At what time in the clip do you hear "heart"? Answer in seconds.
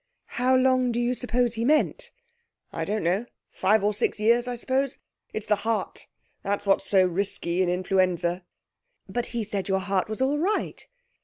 5.57-6.07, 9.81-10.09